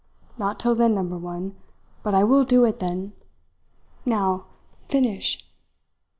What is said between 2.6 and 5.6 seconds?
it then. Now finish!'